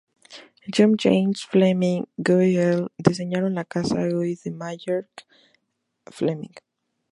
John 0.71 0.93
Angel 0.93 1.11
James, 1.11 1.41
Fleming, 1.43 2.07
Guy 2.23 2.55
L 2.57 2.87
diseñaron 2.97 3.53
la 3.53 3.65
Casa 3.65 4.03
Guy 4.07 4.35
and 4.45 4.57
Margaret 4.57 5.27
Fleming. 6.09 6.55